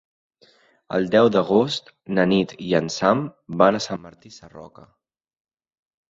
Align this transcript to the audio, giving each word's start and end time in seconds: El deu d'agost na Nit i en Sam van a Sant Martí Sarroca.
El 0.95 1.03
deu 1.15 1.27
d'agost 1.33 1.91
na 2.19 2.25
Nit 2.31 2.55
i 2.67 2.71
en 2.79 2.89
Sam 2.95 3.21
van 3.63 3.77
a 3.77 3.83
Sant 3.87 4.01
Martí 4.07 4.33
Sarroca. 4.39 4.87